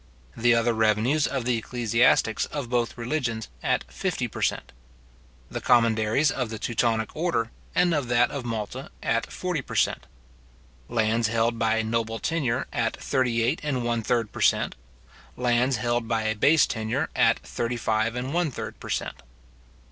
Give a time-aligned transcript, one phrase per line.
[0.35, 4.71] The other revenues of the ecclesiastics of both religions at fifty per cent.
[5.51, 10.07] The commanderies of the Teutonic order, and of that of Malta, at forty per cent.
[10.89, 14.73] Lands held by a noble tenure, at thirty eight and one third per cent.
[15.37, 19.21] Lands held by a base tenure, at thirty five and one third per cent.